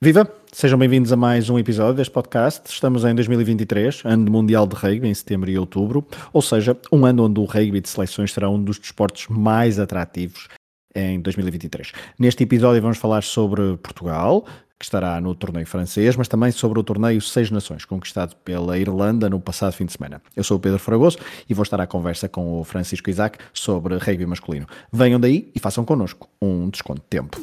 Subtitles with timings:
[0.00, 0.32] Viva!
[0.52, 2.70] Sejam bem-vindos a mais um episódio deste podcast.
[2.70, 7.24] Estamos em 2023, ano mundial de rugby, em setembro e outubro, ou seja, um ano
[7.24, 10.46] onde o rugby de seleções será um dos desportos mais atrativos
[10.94, 11.90] em 2023.
[12.16, 14.46] Neste episódio vamos falar sobre Portugal,
[14.78, 19.28] que estará no torneio francês, mas também sobre o torneio Seis Nações, conquistado pela Irlanda
[19.28, 20.22] no passado fim de semana.
[20.36, 21.18] Eu sou o Pedro Fragoso
[21.48, 24.68] e vou estar à conversa com o Francisco Isaac sobre rugby masculino.
[24.92, 27.36] Venham daí e façam connosco um desconto de tempo.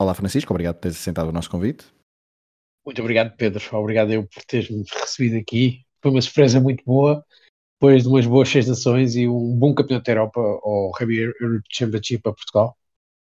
[0.00, 1.84] Olá, Francisco, obrigado por teres aceitado o nosso convite.
[2.86, 3.62] Muito obrigado, Pedro.
[3.76, 5.84] Obrigado eu por teres-me recebido aqui.
[6.00, 7.22] Foi uma surpresa muito boa,
[7.78, 11.68] depois de umas boas seis nações e um bom campeonato da Europa ao Rugby Europe
[11.70, 12.74] Championship a Portugal.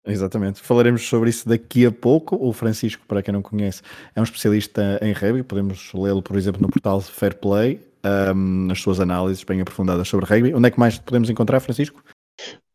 [0.07, 0.61] Exatamente.
[0.61, 2.35] Falaremos sobre isso daqui a pouco.
[2.41, 3.83] O Francisco, para quem não conhece,
[4.17, 5.43] é um especialista em rugby.
[5.43, 7.79] Podemos lê-lo, por exemplo, no portal Fair Play,
[8.35, 10.55] um, nas suas análises bem aprofundadas sobre rugby.
[10.55, 12.03] Onde é que mais podemos encontrar, Francisco?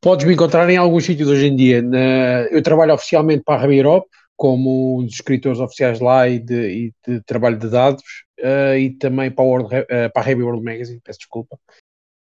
[0.02, 1.82] Podes me encontrar em alguns sítios hoje em dia.
[1.82, 6.55] Na, eu trabalho oficialmente para a Europe, como um dos escritores oficiais lá e de,
[6.55, 8.04] e de trabalho de dados,
[8.40, 11.59] uh, e também para, World, uh, para a Rugby World Magazine, peço desculpa.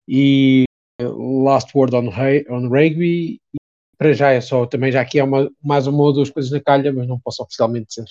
[0.08, 0.64] E
[1.02, 2.08] Last Word on,
[2.50, 3.58] on Rugby, e
[3.98, 6.62] para já é só, também já aqui é uma, mais uma ou duas coisas na
[6.62, 8.08] calha, mas não posso oficialmente dizer.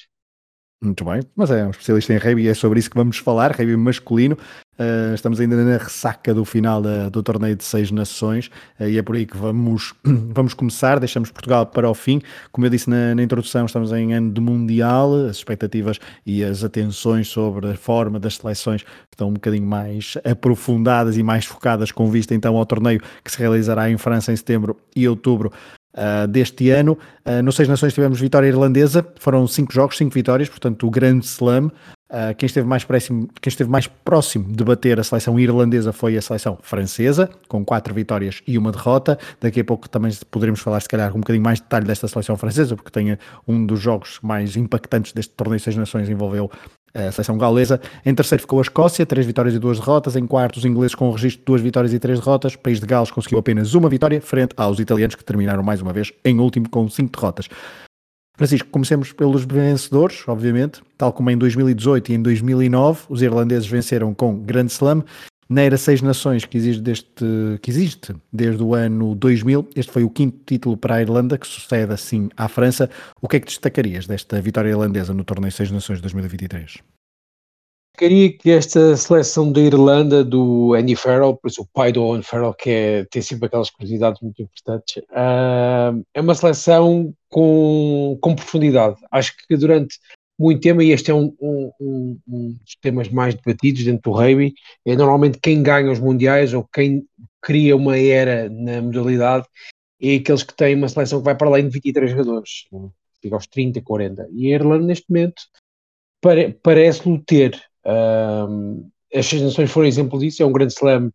[0.83, 3.53] Muito bem, mas é um especialista em rugby e é sobre isso que vamos falar,
[3.53, 4.37] rugby masculino.
[4.79, 8.99] Uh, estamos ainda na ressaca do final da, do torneio de seis nações uh, e
[8.99, 10.99] é por aí que vamos, vamos começar.
[10.99, 12.21] Deixamos Portugal para o fim.
[12.51, 15.15] Como eu disse na, na, introdução, estamos em ano de Mundial.
[15.27, 21.17] As expectativas e as atenções sobre a forma das seleções estão um bocadinho mais aprofundadas
[21.17, 24.77] e mais focadas com vista então ao torneio que se realizará em França em setembro
[24.95, 25.53] e outubro
[25.95, 26.99] uh, deste ano.
[27.25, 31.25] Uh, no Seis Nações tivemos vitória irlandesa, foram cinco jogos, cinco vitórias, portanto o grande
[31.25, 31.71] slam.
[32.11, 36.17] Uh, quem, esteve mais próximo, quem esteve mais próximo de bater a seleção irlandesa foi
[36.17, 39.19] a seleção francesa, com quatro vitórias e uma derrota.
[39.41, 42.37] Daqui a pouco também poderemos falar, se calhar, um bocadinho mais de detalhe desta seleção
[42.37, 46.51] francesa, porque tem um dos jogos mais impactantes deste torneio Seis Nações envolveu
[46.95, 47.81] a seleção galesa.
[48.07, 50.15] Em terceiro ficou a Escócia, três vitórias e duas derrotas.
[50.15, 52.55] Em quarto, os ingleses com o registro de duas vitórias e três derrotas.
[52.55, 55.93] O país de Gales conseguiu apenas uma vitória, frente aos italianos que terminaram mais uma
[55.93, 57.49] vez em último com cinco derrotas.
[58.37, 60.83] Francisco, comecemos pelos vencedores, obviamente.
[60.99, 65.05] Tal como em 2018 e em 2009, os irlandeses venceram com Grand Slam
[65.49, 67.25] na Era Seis Nações, que existe, deste,
[67.61, 71.47] que existe desde o ano 2000, este foi o quinto título para a Irlanda, que
[71.47, 72.91] sucede assim à França.
[73.21, 76.94] O que é que destacarias desta vitória irlandesa no Torneio Seis Nações de 2023?
[77.97, 82.23] Queria que esta seleção da Irlanda, do Andy Farrell, por isso o pai do Owen
[82.23, 88.35] Farrell, que é, tem sempre aquelas curiosidades muito importantes, uh, é uma seleção com, com
[88.35, 88.97] profundidade.
[89.13, 90.01] Acho que durante
[90.37, 94.17] muito tempo, e este é um, um, um, um, dos temas mais debatidos dentro do
[94.17, 97.07] rugby, é normalmente quem ganha os mundiais ou quem
[97.41, 99.47] cria uma era na modalidade
[100.01, 102.67] é aqueles que têm uma seleção que vai para além de 23 jogadores,
[103.23, 104.29] fica aos 30, 40.
[104.33, 105.43] E a Irlanda, neste momento,
[106.21, 107.63] pare, parece-lhe ter.
[109.15, 111.11] As seis nações foram exemplo disso, é um grande slam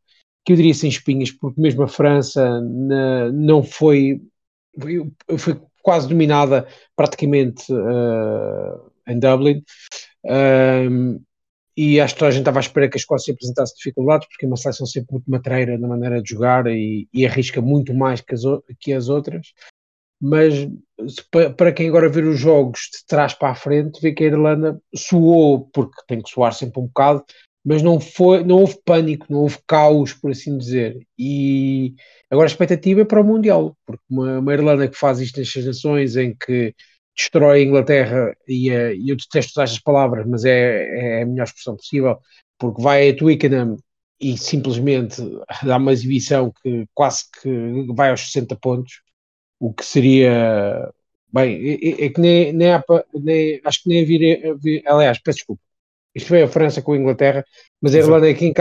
[0.46, 4.22] que eu diria sem espinhas, porque mesmo a França na, não foi,
[4.80, 9.64] foi, foi quase dominada praticamente uh, em Dublin.
[11.82, 14.46] E acho que toda a gente estava à espera que a Escócia apresentasse dificuldades, porque
[14.46, 18.20] é uma seleção sempre muito matreira na maneira de jogar e, e arrisca muito mais
[18.20, 18.42] que as,
[18.82, 19.54] que as outras.
[20.22, 20.68] Mas
[21.58, 24.82] para quem agora ver os jogos de trás para a frente, vê que a Irlanda
[24.94, 27.24] suou, porque tem que suar sempre um bocado,
[27.64, 30.98] mas não, foi, não houve pânico, não houve caos, por assim dizer.
[31.18, 31.94] E
[32.30, 35.66] agora a expectativa é para o Mundial, porque uma, uma Irlanda que faz isto nas
[35.66, 36.74] nações, em que
[37.16, 41.76] destrói a Inglaterra, e, uh, eu detesto estas palavras, mas é, é a melhor expressão
[41.76, 42.18] possível,
[42.58, 43.78] porque vai a Twickenham
[44.20, 45.22] e simplesmente
[45.64, 49.02] dá uma exibição que quase que vai aos 60 pontos,
[49.60, 50.92] o que seria.
[51.32, 52.84] Bem, é, é que nem, nem, há,
[53.14, 54.54] nem, acho que nem havia.
[54.88, 55.62] Aliás, peço desculpa.
[56.16, 57.46] Isto foi a França com a Inglaterra,
[57.82, 58.54] mas a Irlanda aqui em,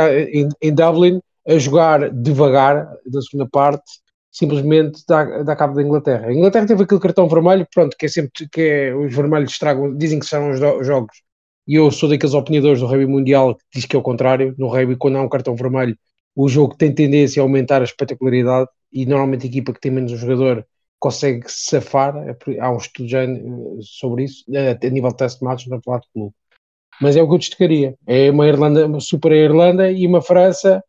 [0.42, 3.90] em, em Dublin a jogar devagar na segunda parte
[4.30, 6.28] simplesmente dá, dá cabo da Inglaterra.
[6.28, 9.96] A Inglaterra teve aquele cartão vermelho, pronto, que é sempre que é, os vermelhos estragam,
[9.96, 11.22] dizem que são os, jogos.
[11.66, 14.54] E eu sou daqueles opinadores do rugby mundial que diz que é o contrário.
[14.58, 15.96] No rugby, quando há um cartão vermelho,
[16.36, 20.12] o jogo tem tendência a aumentar a espetacularidade e normalmente a equipa que tem menos
[20.12, 20.66] um jogador
[20.98, 22.16] consegue safar.
[22.28, 23.38] É há um estudo já eh,
[23.80, 26.34] sobre isso, eh, a nível de test match, não falar de clube.
[27.00, 27.94] Mas é o que eu destacaria.
[28.06, 30.82] É uma Irlanda, uma super Irlanda e uma França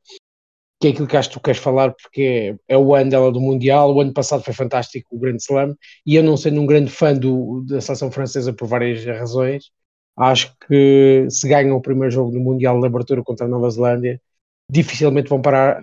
[0.79, 3.31] que é aquilo que acho que tu queres falar, porque é, é o ano dela
[3.31, 3.93] do Mundial.
[3.93, 5.75] O ano passado foi fantástico, o Grande Slam,
[6.05, 9.71] e eu não sendo um grande fã do, da seleção francesa por várias razões,
[10.17, 14.21] acho que se ganham o primeiro jogo do Mundial de abertura contra a Nova Zelândia,
[14.71, 15.81] dificilmente vão parar,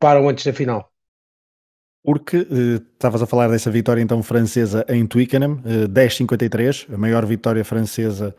[0.00, 0.90] param antes da final?
[2.08, 2.46] Porque
[2.94, 5.60] estavas a falar dessa vitória então francesa em Twickenham,
[5.90, 8.34] 10-53, a maior vitória francesa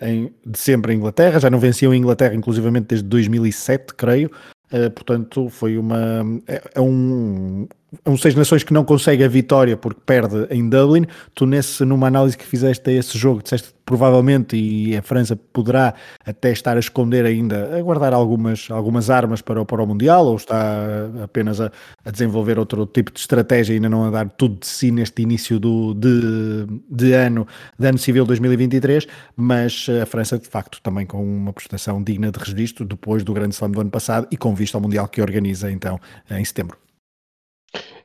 [0.00, 4.30] em, de sempre em Inglaterra, já não venciam em Inglaterra inclusivamente desde 2007, creio,
[4.72, 6.24] Uh, portanto, foi uma.
[6.46, 7.68] É, é um,
[8.04, 11.06] um Seis Nações que não consegue a vitória porque perde em Dublin.
[11.34, 15.94] Tu, nesse, numa análise que fizeste a esse jogo, disseste provavelmente, e a França poderá
[16.24, 20.34] até estar a esconder ainda, a guardar algumas, algumas armas para, para o Mundial, ou
[20.34, 20.76] está
[21.22, 21.70] apenas a,
[22.04, 25.22] a desenvolver outro tipo de estratégia e ainda não a dar tudo de si neste
[25.22, 27.46] início do, de, de ano,
[27.78, 29.06] de ano civil 2023,
[29.36, 33.54] mas a França, de facto, também com uma prestação digna de registro depois do grande
[33.54, 36.85] slam do ano passado e com vista ao Mundial que organiza então em setembro.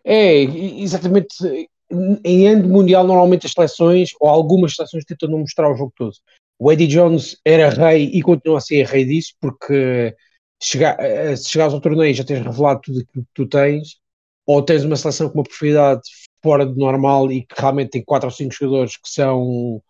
[0.03, 1.35] É, exatamente.
[2.23, 6.13] Em ano mundial, normalmente as seleções, ou algumas seleções, tentam não mostrar o jogo todo.
[6.57, 10.15] O Eddie Jones era rei e continua a ser rei disso, porque
[10.61, 13.97] chega, eh, se chegares ao torneio já tens revelado tudo aquilo que tu tens,
[14.45, 16.01] ou tens uma seleção com uma profundidade
[16.43, 19.81] fora de normal e que realmente tem 4 ou 5 jogadores que são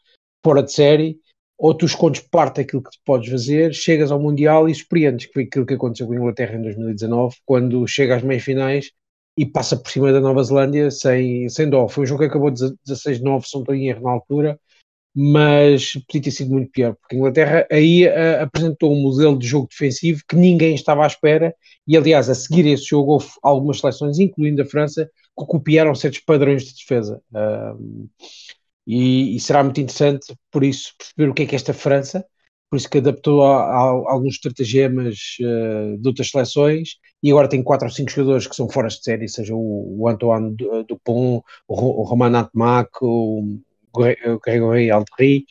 [0.44, 1.20] fora de série,
[1.58, 5.44] ou tu escondes parte daquilo que podes fazer, chegas ao Mundial e surpreendes, que foi
[5.44, 8.92] aquilo que aconteceu com a Inglaterra em 2019, quando chega às meias finais
[9.38, 11.88] e passa por cima da Nova Zelândia sem, sem dó.
[11.88, 14.60] Foi um jogo que acabou 16-9, se não estou em erro na altura,
[15.14, 19.46] mas podia ter sido muito pior, porque a Inglaterra aí uh, apresentou um modelo de
[19.46, 21.54] jogo defensivo que ninguém estava à espera,
[21.86, 26.22] e aliás, a seguir esse jogo houve algumas seleções, incluindo a França, que copiaram certos
[26.22, 27.22] padrões de defesa.
[27.32, 28.10] Uh,
[28.88, 32.26] e, e, será muito interessante, por isso, perceber o que é que esta França,
[32.72, 36.92] por isso que adaptou a, a, a alguns estratagemas uh, de outras seleções
[37.22, 40.08] e agora tem quatro ou cinco jogadores que são fora de série, seja o, o
[40.08, 40.56] Antoine
[40.88, 43.60] Dupont, o, o Roman Atmac, o,
[43.94, 45.46] o Gregory Aldry,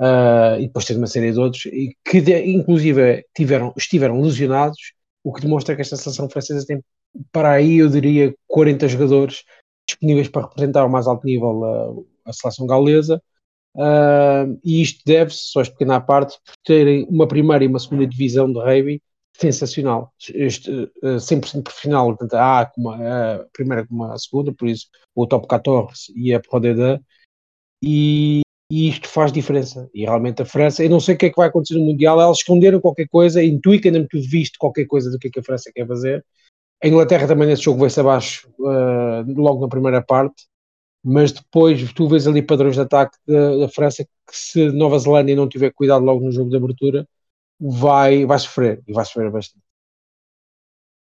[0.00, 4.94] uh, e depois tem uma série de outros, e que de, inclusive tiveram, estiveram lesionados,
[5.22, 6.82] o que demonstra que esta seleção francesa tem
[7.30, 9.44] para aí, eu diria, 40 jogadores
[9.86, 13.22] disponíveis para representar ao mais alto nível a, a seleção gaulesa,
[13.74, 18.06] Uh, e isto deve-se, só esta pequena parte, por terem uma primeira e uma segunda
[18.06, 19.02] divisão de rugby
[19.36, 20.12] sensacional.
[20.32, 25.46] Este, uh, 100% profissional, tanto a A primeira como a segunda, por isso o top
[25.48, 27.00] 14 e a Pro D2,
[27.82, 28.40] e,
[28.70, 29.90] e, isto faz diferença.
[29.92, 32.20] E realmente a França, eu não sei o que é que vai acontecer no Mundial,
[32.20, 35.40] elas esconderam qualquer coisa, intui que ainda tu viste qualquer coisa do que é que
[35.40, 36.24] a França quer fazer.
[36.82, 40.46] A Inglaterra também nesse jogo veio-se abaixo uh, logo na primeira parte,
[41.04, 45.36] mas depois tu vês ali padrões de ataque da, da, França que se Nova Zelândia
[45.36, 47.06] não tiver cuidado logo no jogo de abertura
[47.60, 49.62] vai, vai sofrer e vai sofrer bastante.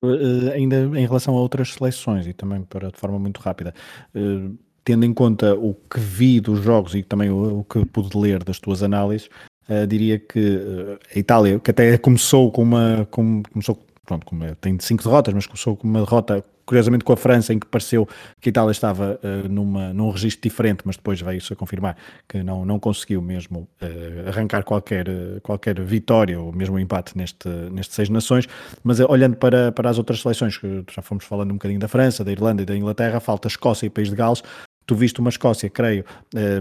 [0.03, 3.73] Uh, ainda em relação a outras seleções e também para de forma muito rápida
[4.15, 8.15] uh, tendo em conta o que vi dos jogos e também o, o que pude
[8.15, 9.27] ler das tuas análises
[9.67, 14.79] uh, diria que a Itália que até começou com uma com, começou pronto, como tem
[14.79, 18.05] cinco derrotas, mas começou com uma derrota, curiosamente com a França, em que pareceu
[18.41, 21.95] que a Itália estava uh, numa, num registro diferente, mas depois veio-se a confirmar
[22.27, 27.47] que não, não conseguiu mesmo uh, arrancar qualquer, uh, qualquer vitória ou mesmo empate neste,
[27.71, 28.47] neste Seis Nações.
[28.83, 32.21] Mas olhando para, para as outras seleções, que já fomos falando um bocadinho da França,
[32.21, 34.43] da Irlanda e da Inglaterra, falta Escócia e País de Gales.
[34.85, 36.05] Tu viste uma Escócia, creio,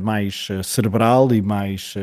[0.03, 1.95] mais cerebral e mais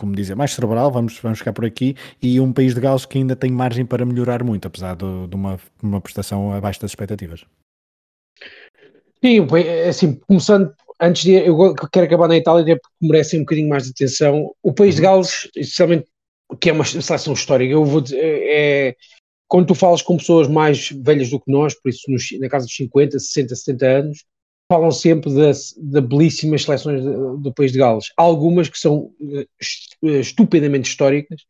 [0.00, 3.18] como dizer, mais cerebral, vamos, vamos ficar por aqui, e um país de Gales que
[3.18, 7.44] ainda tem margem para melhorar muito, apesar de, de uma, uma prestação abaixo das expectativas.
[9.22, 9.46] Sim,
[9.86, 13.90] assim, começando, antes de, eu quero acabar na Itália porque merece um bocadinho mais de
[13.90, 14.50] atenção.
[14.62, 15.08] O país de uhum.
[15.08, 16.06] Gales, especialmente,
[16.58, 18.96] que é uma seleção histórica, eu vou dizer, é,
[19.46, 22.64] quando tu falas com pessoas mais velhas do que nós, por isso nos, na casa
[22.64, 24.24] dos 50, 60, 70 anos,
[24.70, 28.12] falam sempre das, da belíssimas seleções do país de Gales.
[28.16, 29.46] Algumas que são uh,
[30.00, 31.42] estupendamente históricas.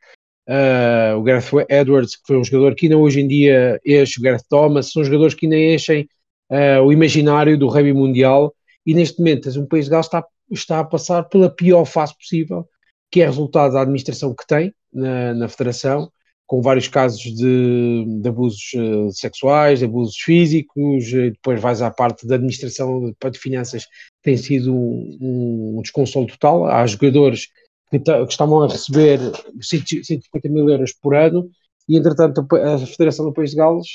[0.49, 4.23] Uh, o Gareth Edwards, que foi um jogador que ainda hoje em dia enche, o
[4.23, 6.09] Gareth Thomas, são jogadores que ainda enchem
[6.51, 8.55] uh, o imaginário do rugby mundial.
[8.87, 12.67] E neste momento, um país de Gales está, está a passar pela pior fase possível,
[13.11, 16.11] que é resultado da administração que tem na, na federação
[16.51, 21.93] com vários casos de, de abusos uh, sexuais, de abusos físicos, e depois vais à
[21.93, 23.87] parte da administração de, finanças,
[24.21, 26.67] tem sido um, um desconsolo total.
[26.67, 27.47] Há jogadores
[27.89, 29.21] que, que estavam a receber
[29.63, 31.49] 150 mil euros por ano,
[31.89, 33.87] e entretanto a Federação do País de Gales,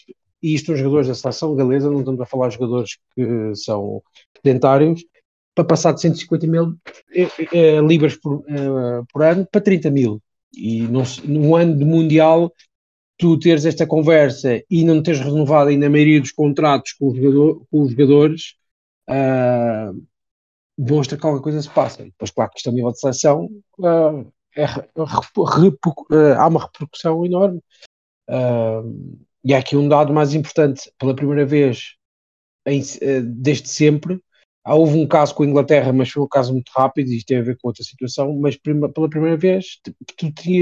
[0.41, 4.01] e isto os jogadores da seleção galesa, não estamos a falar de jogadores que são
[4.37, 5.03] sedentários,
[5.53, 6.77] para passar de 150 mil
[7.13, 8.45] eh, eh, libras por,
[9.11, 10.21] por ano para 30 mil
[10.55, 12.53] e num, ano de Mundial,
[13.17, 17.17] tu teres esta conversa e não teres renovado ainda a maioria dos contratos com os,
[17.17, 18.55] jogador, com os jogadores,
[19.09, 20.05] uh,
[20.77, 22.03] demonstra que alguma coisa se passa.
[22.03, 27.61] Depois, claro que isto a nível de seleção uh, é, uh, há uma repercussão enorme.
[29.43, 31.95] e há aqui um dado mais importante, pela primeira vez
[32.65, 32.81] em,
[33.23, 34.19] desde sempre,
[34.73, 37.37] houve um caso com a Inglaterra, mas foi um caso muito rápido, e isto tem
[37.37, 39.93] a ver com outra situação, mas prima, pela primeira vez tu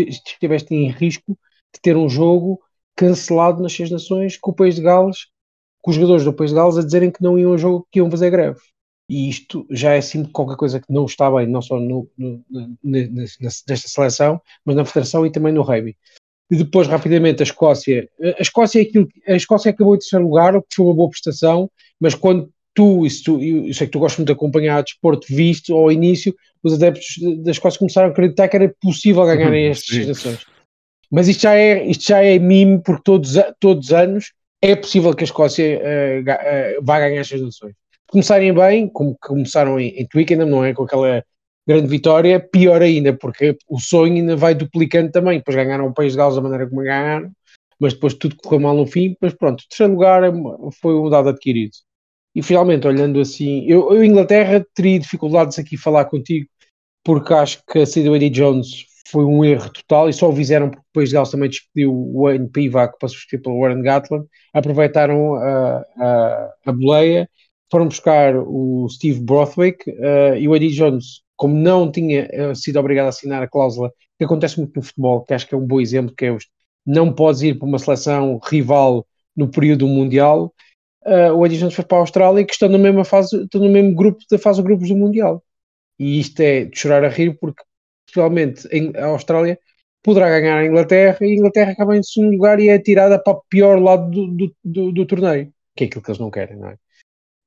[0.08, 1.38] estiveste em risco
[1.74, 2.60] de ter um jogo
[2.96, 5.28] cancelado nas Seis Nações com o País de Gales,
[5.82, 8.00] com os jogadores do País de Gales a dizerem que não iam ao jogo, que
[8.00, 8.60] iam fazer greve.
[9.10, 12.44] E isto já é assim qualquer coisa que não está bem, não só no, no,
[12.84, 15.98] nesta seleção, mas na federação e também no rugby.
[16.50, 18.10] E depois, rapidamente, a Escócia.
[18.22, 21.10] A Escócia, é aquilo, a Escócia acabou em terceiro lugar, o que foi uma boa
[21.10, 21.70] prestação,
[22.00, 25.28] mas quando tu, isso tu, eu sei que tu gostas muito de acompanhar o desporto,
[25.30, 29.96] visto ao início, os adeptos da Escócia começaram a acreditar que era possível ganharem estas
[29.96, 30.46] gerações.
[31.12, 35.14] Mas isto já é, isto já é mime, porque todos, todos os anos é possível
[35.14, 37.76] que a Escócia uh, uh, vá ganhar estas nações.
[38.08, 40.74] Começarem bem, como começaram em, em Twickenham, não é?
[40.74, 41.24] Com aquela
[41.68, 45.38] grande vitória, pior ainda, porque o sonho ainda vai duplicando também.
[45.38, 47.32] Depois ganharam o País de Gales da maneira como ganharam,
[47.80, 49.16] mas depois tudo correu mal no fim.
[49.22, 50.32] Mas pronto, o terceiro lugar é
[50.82, 51.74] foi um dado adquirido.
[52.36, 56.48] E finalmente, olhando assim, eu, eu Inglaterra teria dificuldades aqui falar contigo,
[57.04, 60.36] porque acho que a saída do Eddie Jones foi um erro total e só o
[60.36, 65.36] fizeram porque depois Gales também despediu o Wayne Pivac para substituir pelo Warren Gatland, aproveitaram
[65.36, 67.30] a, a, a boleia,
[67.72, 73.08] foram buscar o Steve Brothwick uh, e o Eddie Jones, como não tinha sido obrigado
[73.08, 75.80] a assinar a cláusula, que acontece muito no futebol, que acho que é um bom
[75.80, 76.46] exemplo, que é os,
[76.86, 80.54] não podes ir para uma seleção rival no período mundial,
[81.06, 83.96] uh, o Jones foi para a Austrália, que estão na mesma fase, estão no mesmo
[83.96, 85.44] grupo da fase de grupos do Mundial.
[86.00, 87.64] E isto é de chorar a rir, porque
[88.06, 88.68] possivelmente
[88.98, 89.60] a Austrália
[90.04, 93.34] poderá ganhar a Inglaterra e a Inglaterra acaba em segundo lugar e é tirada para
[93.34, 96.58] o pior lado do, do, do, do torneio, que é aquilo que eles não querem,
[96.58, 96.78] não é?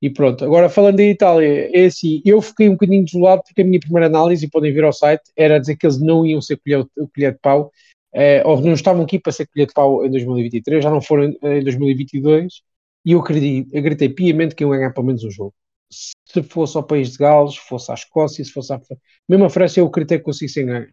[0.00, 3.64] E pronto, agora falando da Itália, é assim, eu fiquei um bocadinho desolado porque a
[3.64, 6.58] minha primeira análise, e podem vir ao site, era dizer que eles não iam ser
[6.58, 6.84] colher,
[7.14, 7.72] colher de pau,
[8.14, 11.34] eh, ou não estavam aqui para ser colher de pau em 2023, já não foram
[11.42, 12.62] em 2022,
[13.06, 15.54] e eu acreditei, acreditei piamente que iam ganhar pelo menos um jogo.
[15.88, 18.80] Se fosse ao País de Gales, se fosse à Escócia, se fosse à
[19.28, 20.88] mesmo a França, eu acreditei que conseguissem ganhar.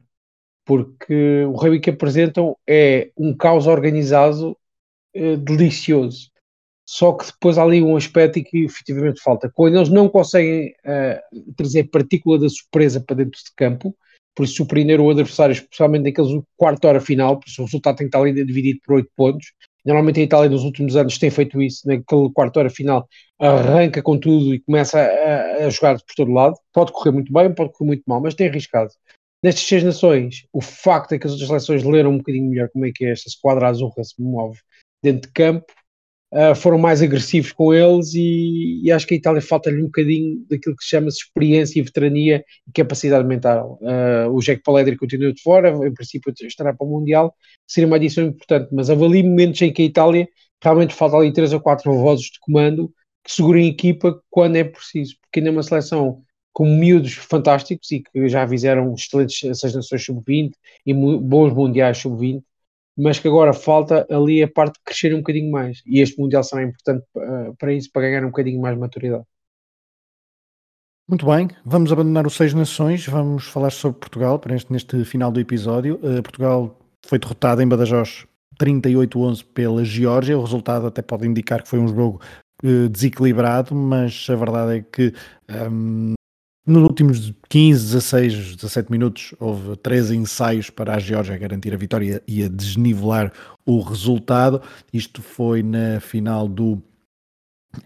[0.63, 4.55] Porque o rugby que apresentam é um caos organizado
[5.15, 6.31] eh, delicioso.
[6.87, 9.49] Só que depois há ali um aspecto que efetivamente falta.
[9.51, 13.95] Quando eles não conseguem uh, trazer partícula da surpresa para dentro de campo,
[14.35, 18.07] por isso surpreender o adversário, especialmente naqueles quarto hora final, por isso o resultado tem
[18.07, 19.53] que estar ali dividido por oito pontos,
[19.85, 23.07] Normalmente a Itália nos últimos anos tem feito isso, naquele quarto hora final
[23.39, 26.55] arranca com tudo e começa a, a, jogar por todo lado.
[26.71, 28.91] Pode correr muito bem, pode correr muito mal, mas tem arriscado.
[29.43, 32.85] Nestas seis nações, o facto é que as outras seleções leram um bocadinho melhor como
[32.85, 34.57] é que é esta esquadra azul se move
[35.03, 35.65] dentro de campo,
[36.33, 40.43] uh, foram mais agressivos com eles e, e acho que a Itália falta-lhe um bocadinho
[40.49, 43.79] daquilo que se chama -se experiência e veterania e capacidade mental.
[43.81, 47.33] Uh, o Jack Paledri continua de fora, em princípio estará para o Mundial,
[47.67, 50.27] seria uma adição importante, mas avalio momentos em que a Itália
[50.61, 52.91] realmente falta ali três ou quatro vozes de comando
[53.23, 56.21] que segurem a equipa quando é preciso, porque ainda é uma seleção
[56.51, 60.51] com miúdos fantásticos e que já fizeram excelentes seis nações sub-20
[60.85, 62.43] e bons mundiais sub-20
[62.97, 65.81] mas que agora falta ali a parte de crescer um bocadinho mais.
[65.85, 69.23] E este Mundial será importante uh, para isso, para ganhar um bocadinho mais maturidade.
[71.07, 75.31] Muito bem, vamos abandonar os Seis Nações, vamos falar sobre Portugal para este, neste final
[75.31, 75.95] do episódio.
[75.95, 78.25] Uh, Portugal foi derrotado em Badajoz
[78.61, 82.21] 38-11 pela Geórgia, o resultado até pode indicar que foi um jogo
[82.63, 85.13] uh, desequilibrado, mas a verdade é que
[85.69, 86.13] um,
[86.65, 92.21] nos últimos 15, 16, 17 minutos houve 13 ensaios para a Geórgia garantir a vitória
[92.27, 93.31] e a desnivelar
[93.65, 94.61] o resultado.
[94.93, 96.81] Isto foi na final do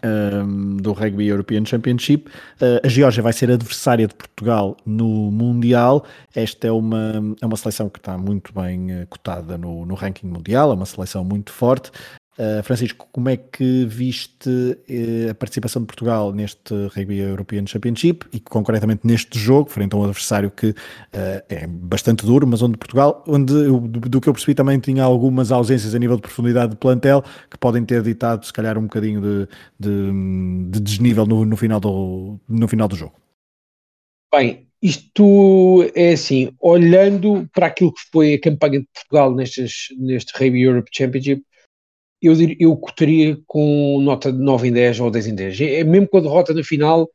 [0.04, 2.30] um, do Rugby European Championship.
[2.62, 6.06] Uh, a Geórgia vai ser adversária de Portugal no Mundial.
[6.36, 10.28] Esta é uma, é uma seleção que está muito bem uh, cotada no, no ranking
[10.28, 11.92] mundial, é uma seleção muito forte.
[12.40, 18.28] Uh, Francisco, como é que viste uh, a participação de Portugal neste Rugby European Championship
[18.32, 20.76] e concretamente neste jogo, frente a um adversário que uh,
[21.50, 25.96] é bastante duro, mas onde Portugal, onde do, que eu percebi também tinha algumas ausências
[25.96, 29.48] a nível de profundidade de plantel que podem ter ditado se calhar um bocadinho de,
[29.80, 33.16] de, de desnível no, no, final do, no final do jogo?
[34.32, 40.32] Bem, isto é assim, olhando para aquilo que foi a campanha de Portugal nestes, neste
[40.38, 41.42] Rugby Europe Championship,
[42.22, 45.62] eu, eu cotaria com nota de 9 em 10 ou 10 em 10.
[45.62, 47.10] É, mesmo com a derrota na final,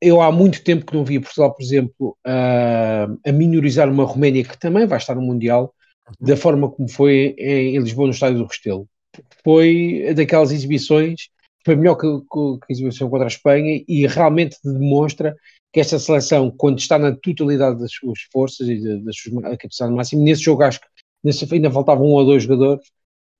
[0.00, 4.44] eu há muito tempo que não via Portugal, por exemplo, a, a minorizar uma Roménia
[4.44, 5.74] que também vai estar no Mundial,
[6.08, 6.26] uhum.
[6.26, 8.86] da forma como foi em, em, Lisboa, no estádio do Restelo.
[9.44, 11.28] Foi daquelas exibições,
[11.64, 15.36] foi melhor que, que, que a exibição contra a Espanha e realmente demonstra
[15.72, 20.24] que esta seleção, quando está na totalidade das suas forças e das suas capacidades máximas,
[20.24, 20.86] nesse jogo acho que
[21.22, 22.86] nesse, ainda faltavam um ou dois jogadores,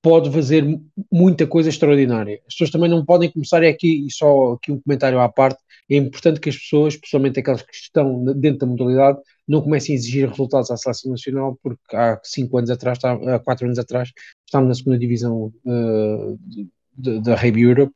[0.02, 0.64] pode fazer
[1.12, 2.40] muita coisa extraordinária.
[2.46, 5.60] As pessoas também não podem começar, é aqui, e só aqui um comentário à parte,
[5.90, 9.98] é importante que as pessoas, especialmente aquelas que estão dentro da modalidade, não comecem a
[9.98, 14.10] exigir resultados à seleção nacional, porque há cinco anos atrás, há quatro anos atrás,
[14.46, 16.38] estávamos na segunda divisão uh,
[16.96, 17.92] da Rugby Europe,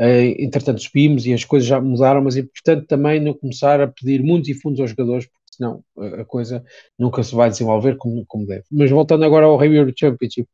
[0.00, 3.86] uh, entretanto subimos e as coisas já mudaram, mas é importante também não começar a
[3.86, 5.84] pedir muitos e fundos aos jogadores, porque senão
[6.20, 6.64] a coisa
[6.98, 8.64] nunca se vai desenvolver como, como deve.
[8.72, 10.48] Mas voltando agora ao Rugby Europe Championship,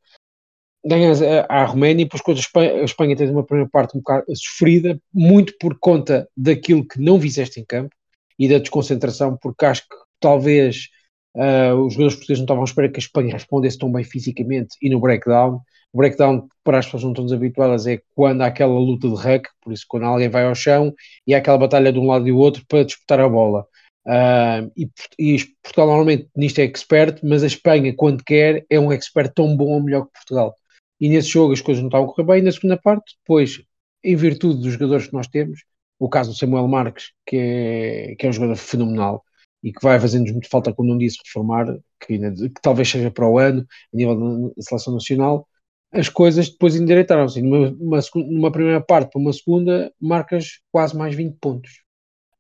[0.84, 4.00] ganhas a, Roménia e depois quando a Espanha, a Espanha teve uma primeira parte um
[4.00, 7.94] bocado sofrida, muito por conta daquilo que não fizeste em campo
[8.38, 10.88] e da desconcentração, porque acho que talvez
[11.36, 14.76] uh, os jogadores portugueses não estavam à espera que a Espanha respondesse tão bem fisicamente
[14.82, 15.60] e no breakdown.
[15.92, 19.46] O breakdown, para as pessoas não estão desabituadas, é quando há aquela luta de rec,
[19.60, 20.92] por isso quando alguém vai ao chão
[21.26, 23.66] e há aquela batalha de um lado e do outro para disputar a bola.
[24.04, 28.90] Uh, e, e, Portugal normalmente nisto é expert, mas a Espanha, quando quer, é um
[28.90, 30.56] expert tão bom ou melhor que Portugal
[31.02, 32.38] e nesse jogo as coisas não estavam a correr bem.
[32.38, 33.60] E na segunda parte, depois,
[34.04, 35.64] em virtude dos jogadores que nós temos,
[35.98, 39.24] o caso do Samuel Marques, que é, que é um jogador fenomenal
[39.64, 43.28] e que vai fazendo-nos muito falta, como não disse, reformar, que, que, talvez seja para
[43.28, 45.48] o ano, a nível da seleção nacional,
[45.92, 47.42] as coisas depois endireitaram-se.
[47.42, 51.82] Numa, numa, primeira parte para uma segunda, marcas quase mais 20 pontos.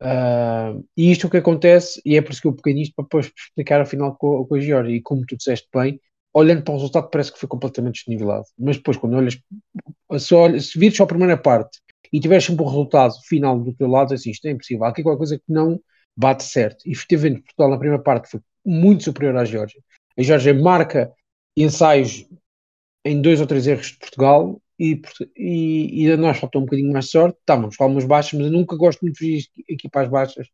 [0.00, 2.94] Uh, e isto é o que acontece, e é por isso que eu peguei nisto
[2.94, 4.94] para depois explicar a final com, com a Georgia.
[4.94, 6.00] E como tu disseste bem,
[6.32, 8.44] olhando para o resultado parece que foi completamente desnivelado.
[8.58, 9.38] Mas depois, quando olhas,
[10.18, 11.78] se, se vires só a primeira parte
[12.12, 14.84] e tiveres sempre o resultado final do teu lado, assim, isto é impossível.
[14.84, 15.80] Há aqui qualquer coisa que não
[16.16, 16.84] bate certo.
[16.86, 19.80] E vendo Portugal na primeira parte foi muito superior à Geórgia.
[20.18, 21.12] A Geórgia marca
[21.56, 22.26] ensaios
[23.04, 25.00] em dois ou três erros de Portugal e,
[25.36, 27.38] e, e a nós faltou um bocadinho mais de sorte.
[27.38, 30.48] Estamos com algumas baixas, mas eu nunca gosto muito de equipas baixas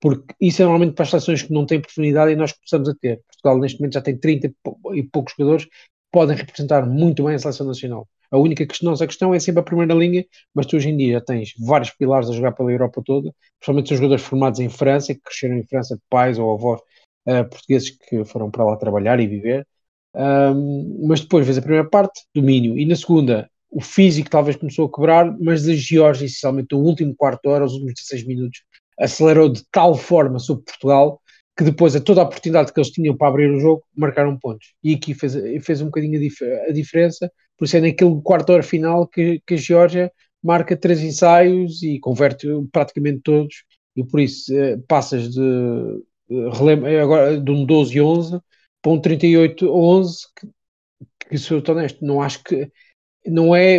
[0.00, 2.94] porque isso é normalmente para as seleções que não têm profundidade e nós começamos a
[2.94, 3.20] ter.
[3.26, 4.52] Portugal neste momento já tem 30
[4.94, 5.70] e poucos jogadores que
[6.12, 8.08] podem representar muito bem a seleção nacional.
[8.30, 10.24] A única questão, a questão é sempre a primeira linha,
[10.54, 13.92] mas tu hoje em dia já tens vários pilares a jogar pela Europa toda, principalmente
[13.92, 16.80] os jogadores formados em França, que cresceram em França de pais ou avós
[17.28, 19.66] uh, portugueses que foram para lá trabalhar e viver.
[20.14, 24.86] Um, mas depois vês a primeira parte, domínio, e na segunda, o físico talvez começou
[24.86, 28.62] a quebrar, mas a Geórgia, essencialmente, o último quarto de hora, os últimos 16 minutos,
[28.98, 31.20] acelerou de tal forma sobre Portugal
[31.56, 34.74] que depois a toda a oportunidade que eles tinham para abrir o jogo, marcaram pontos.
[34.84, 38.52] E aqui fez, fez um bocadinho a, dif a diferença, por isso é naquele quarto
[38.52, 43.64] hora final que, que a Geórgia marca três ensaios e converte praticamente todos,
[43.96, 48.38] e por isso eh, passas de, eh, agora, de um 12 11
[48.82, 50.48] para um 38 11 que,
[51.30, 52.70] que se eu estou honesto, não acho que
[53.26, 53.78] não é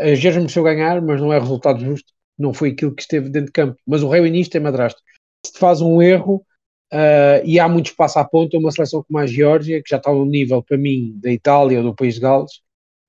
[0.00, 3.46] a Geórgia mereceu ganhar, mas não é resultado justo não foi aquilo que esteve dentro
[3.46, 3.76] de campo.
[3.86, 5.00] Mas o rei nisto é madrasto.
[5.44, 6.44] Se te faz um erro
[6.92, 10.12] uh, e há muito espaço à ponta, uma seleção como a Geórgia, que já está
[10.12, 12.60] no nível, para mim, da Itália ou do País de Gales,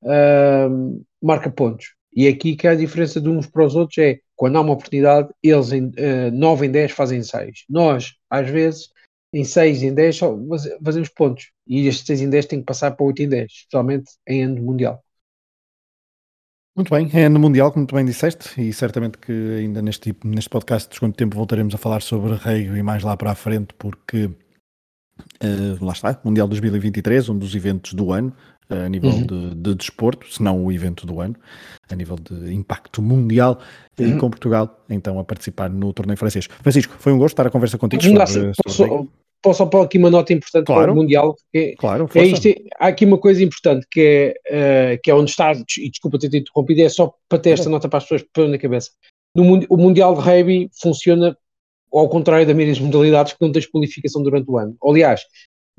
[0.04, 1.96] uh, marca pontos.
[2.16, 5.30] E aqui que a diferença de uns para os outros é, quando há uma oportunidade,
[5.44, 7.66] eles em uh, ah, 9 em 10 fazem 6.
[7.70, 8.90] Nós, às vezes,
[9.34, 10.38] em 6 em 10 só
[10.84, 11.52] fazemos pontos.
[11.68, 14.62] E estes 6 em 10 têm que passar para 8 em 10, especialmente em ano
[14.62, 15.04] mundial.
[16.78, 20.48] Muito bem, é no Mundial, como tu bem disseste, e certamente que ainda neste, neste
[20.48, 23.74] podcast de quanto tempo voltaremos a falar sobre Reio e mais lá para a frente,
[23.80, 28.32] porque uh, lá está, Mundial 2023, um dos eventos do ano,
[28.70, 29.26] uh, a nível uhum.
[29.26, 31.36] de, de, desporto, se não o evento do ano,
[31.90, 33.60] a nível de impacto mundial,
[34.00, 34.16] uhum.
[34.16, 36.48] e com Portugal, então, a participar no torneio francês.
[36.62, 38.04] Francisco, foi um gosto estar a conversa contigo.
[38.04, 39.10] Sobre, sobre
[39.42, 40.84] posso só pôr aqui uma nota importante claro.
[40.84, 41.36] para o Mundial.
[41.52, 42.48] Que é, claro, é isto,
[42.80, 46.30] há aqui uma coisa importante que é, uh, que é onde está, e desculpa ter
[46.30, 48.92] te interrompido, é só para ter esta nota para as pessoas pôr na cabeça.
[49.36, 51.38] No, o Mundial de Rugby funciona
[51.92, 54.76] ao contrário da maioria das modalidades que não tens qualificação durante o ano.
[54.84, 55.22] Aliás,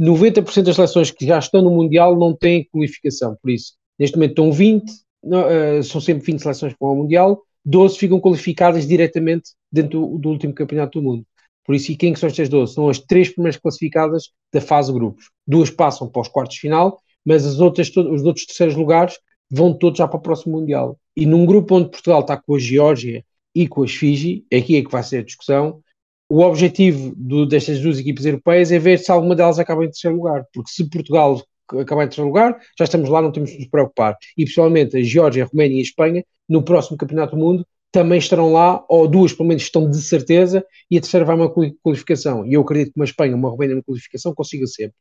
[0.01, 4.31] 90% das seleções que já estão no Mundial não têm qualificação, por isso, neste momento
[4.31, 4.93] estão 20,
[5.23, 5.45] não,
[5.79, 10.29] uh, são sempre 20 seleções para o Mundial, 12 ficam qualificadas diretamente dentro do, do
[10.31, 11.27] último campeonato do mundo.
[11.69, 12.73] Por isso, e quem que são estas 12?
[12.73, 15.27] São as três primeiras classificadas da fase de grupos.
[15.47, 19.19] Duas passam para os quartos de final, mas as outras, os outros terceiros lugares
[19.51, 20.99] vão todos já para o próximo Mundial.
[21.15, 23.23] E num grupo onde Portugal está com a Geórgia
[23.55, 25.83] e com as Fiji, aqui é que vai ser a discussão,
[26.31, 30.17] o objetivo do, destas duas equipas europeias é ver se alguma delas acaba em terceiro
[30.17, 33.69] lugar, porque se Portugal acabar em terceiro lugar, já estamos lá, não temos de nos
[33.69, 34.17] preocupar.
[34.39, 38.19] E pessoalmente a Geórgia, a Roménia e a Espanha, no próximo Campeonato do Mundo, também
[38.19, 41.51] estarão lá, ou duas pelo menos estão de certeza, e a terceira vai uma
[41.83, 42.47] qualificação.
[42.47, 44.97] E eu acredito que uma Espanha, uma Romênia, uma qualificação consiga sempre.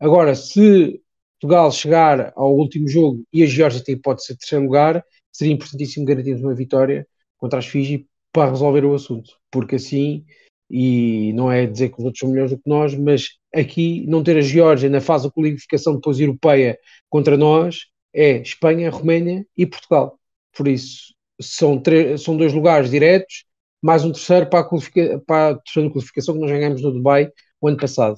[0.00, 1.00] Agora, se
[1.40, 6.04] Portugal chegar ao último jogo e a Geórgia tem hipótese de terceiro lugar, seria importantíssimo
[6.04, 10.24] garantirmos uma vitória contra as Fiji para resolver o assunto, porque assim,
[10.70, 14.22] e não é dizer que os outros são melhores do que nós, mas aqui não
[14.22, 19.66] ter a Geórgia na fase da qualificação depois europeia contra nós é Espanha, Roménia e
[19.66, 20.18] Portugal.
[20.52, 21.80] Por isso, são,
[22.18, 23.44] são dois lugares diretos,
[23.82, 27.68] mais um terceiro para a, para a terceira qualificação que nós ganhamos no Dubai o
[27.68, 28.16] ano passado.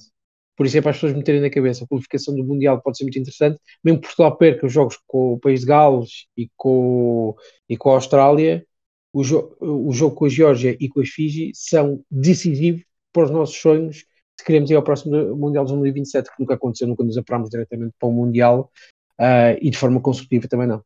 [0.56, 1.85] Por isso é para as pessoas meterem na cabeça.
[1.85, 3.59] A qualificação do Mundial pode ser muito interessante.
[3.83, 7.35] Mesmo Portugal perca os jogos com o País de Gales e com,
[7.68, 8.64] e com a Austrália,
[9.12, 13.30] o, jo o jogo com a Geórgia e com as Fiji são decisivos para os
[13.30, 14.04] nossos sonhos
[14.40, 17.94] se queremos ir ao próximo Mundial de 2027, que nunca aconteceu, nunca nos apurámos diretamente
[17.98, 18.70] para o Mundial
[19.20, 20.83] uh, e de forma consecutiva também não.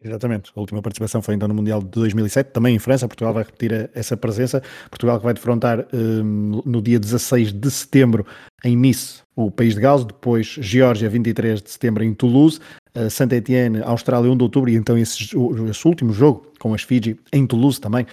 [0.00, 3.08] Exatamente, a última participação foi então no Mundial de 2007, também em França.
[3.08, 4.62] Portugal vai repetir essa presença.
[4.88, 8.24] Portugal que vai defrontar um, no dia 16 de setembro
[8.64, 12.60] em Nice, o país de Gales, depois Geórgia, 23 de setembro em Toulouse,
[12.96, 15.30] uh, Saint-Étienne, Austrália, 1 de outubro, e então esse,
[15.68, 18.06] esse último jogo com as Fiji em Toulouse também,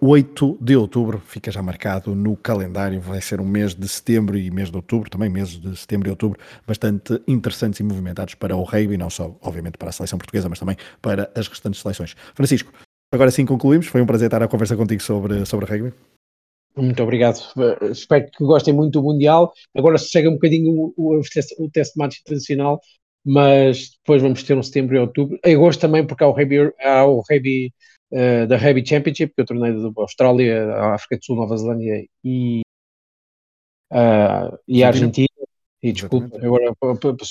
[0.00, 4.48] 8 de outubro fica já marcado no calendário, vai ser um mês de setembro e
[4.48, 8.62] mês de outubro, também meses de setembro e outubro, bastante interessantes e movimentados para o
[8.62, 12.14] rugby, não só, obviamente, para a seleção portuguesa, mas também para as restantes seleções.
[12.34, 12.72] Francisco,
[13.12, 15.92] agora sim concluímos, foi um prazer estar a conversa contigo sobre, sobre rugby.
[16.76, 17.40] Muito obrigado.
[17.90, 19.52] Espero que gostem muito do Mundial.
[19.76, 21.20] Agora chega um bocadinho o, o,
[21.58, 22.80] o teste match internacional,
[23.24, 25.38] mas depois vamos ter um setembro e outubro.
[25.44, 27.72] Em agosto também, porque há o rugby, há o rugby
[28.14, 32.06] uh, da Rugby Championship, que é o torneio da Austrália, África do Sul, Nova Zelândia
[32.24, 32.62] e,
[33.92, 35.28] uh, e a Argentina.
[35.82, 36.72] E desculpa, agora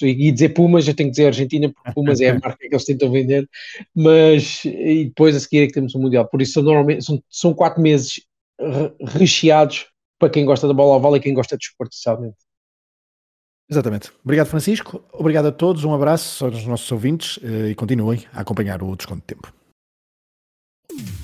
[0.03, 2.85] e dizer Pumas, eu tenho que dizer Argentina, porque Pumas é a marca que eles
[2.85, 3.49] tentam vender,
[3.95, 6.27] mas e depois a seguir é que temos o Mundial.
[6.27, 8.21] Por isso, normalmente são, são quatro meses
[9.01, 9.87] recheados
[10.19, 12.37] para quem gosta da bola oval e quem gosta de esporte, especialmente.
[13.67, 14.11] Exatamente.
[14.23, 15.03] Obrigado, Francisco.
[15.11, 15.83] Obrigado a todos.
[15.83, 19.62] Um abraço aos nossos ouvintes eh, e continuem a acompanhar o Desconto de Tempo.
[20.93, 21.22] Mm-hmm.